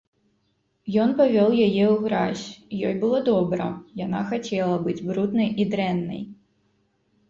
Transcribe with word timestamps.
Ён 1.03 1.09
павёў 1.19 1.49
яе 1.67 1.83
ў 1.93 1.95
гразь, 2.07 2.45
ёй 2.87 2.95
было 3.05 3.23
добра, 3.31 3.69
яна 4.05 4.25
хацела 4.35 4.83
быць 4.89 5.01
бруднай 5.07 5.49
і 5.65 5.73
дрэннай. 5.75 6.23